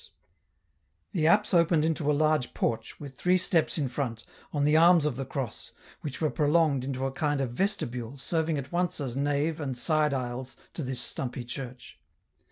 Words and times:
l6S 0.03 0.07
The 1.11 1.27
apse 1.27 1.53
opened 1.53 1.85
into 1.85 2.09
a 2.09 2.11
large 2.11 2.55
porch, 2.55 2.99
with 2.99 3.15
three 3.15 3.37
steps 3.37 3.77
in 3.77 3.87
front, 3.87 4.23
on 4.51 4.65
the 4.65 4.75
arms 4.75 5.05
of 5.05 5.15
the 5.15 5.27
cross, 5.27 5.73
which 6.01 6.19
were 6.19 6.31
prolonged 6.31 6.83
into 6.83 7.05
a 7.05 7.11
kind 7.11 7.39
of 7.39 7.51
vestibule 7.51 8.17
serving 8.17 8.57
at 8.57 8.71
once 8.71 8.99
as 8.99 9.15
nave 9.15 9.59
and 9.61 9.77
side 9.77 10.15
aisles 10.15 10.57
to 10.73 10.81
this 10.81 10.99
stumpy 10.99 11.45
church. 11.45 11.99